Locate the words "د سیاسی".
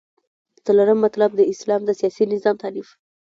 1.85-2.23